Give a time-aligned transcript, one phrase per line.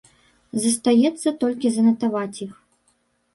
[0.63, 2.57] Застаецца толькі занатаваць іх.